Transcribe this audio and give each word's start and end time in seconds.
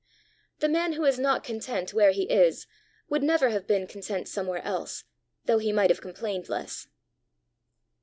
The 0.61 0.67
man 0.67 0.93
who 0.93 1.05
is 1.05 1.19
not 1.19 1.43
content 1.43 1.93
where 1.93 2.09
he 2.09 2.23
is, 2.23 2.65
would 3.07 3.21
never 3.21 3.49
have 3.49 3.67
been 3.67 3.85
content 3.85 4.27
somewhere 4.27 4.63
else, 4.63 5.03
though 5.45 5.59
he 5.59 5.71
might 5.71 5.91
have 5.91 6.01
complained 6.01 6.49
less. 6.49 6.87